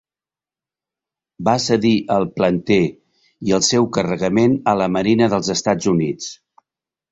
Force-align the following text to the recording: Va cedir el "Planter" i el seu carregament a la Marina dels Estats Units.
Va 1.49 1.53
cedir 1.65 1.91
el 2.15 2.25
"Planter" 2.39 2.79
i 3.51 3.55
el 3.59 3.67
seu 3.69 3.87
carregament 3.99 4.59
a 4.75 4.77
la 4.83 4.91
Marina 4.97 5.31
dels 5.37 5.55
Estats 5.59 5.95
Units. 5.97 6.35